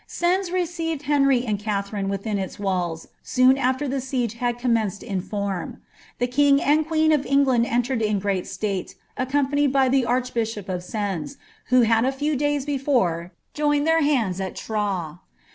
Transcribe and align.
Sens 0.07 0.49
received 0.51 1.03
Henry 1.03 1.45
and 1.45 1.59
Katherine 1.59 2.09
within 2.09 2.39
its 2.39 2.57
walls, 2.57 3.09
soon 3.21 3.55
after 3.55 3.87
the 3.87 4.35
had 4.39 4.57
commenced 4.57 5.03
in 5.03 5.21
form. 5.21 5.79
The 6.17 6.25
king 6.25 6.59
and 6.59 6.87
queen 6.87 7.11
of 7.11 7.23
England 7.23 7.67
entered 7.67 8.01
in 8.01 8.17
great 8.17 8.47
state, 8.47 8.95
accompanied 9.15 9.71
by 9.71 9.89
the 9.89 10.03
archbishop 10.07 10.67
of 10.69 10.81
Sens, 10.83 11.37
who 11.65 11.81
had 11.81 12.03
a 12.03 12.11
few 12.11 12.35
dftyv 12.35 12.65
before 12.65 13.31
joined 13.53 13.85
their 13.85 14.01
hands 14.01 14.41
at 14.41 14.55
Troyes. 14.55 15.19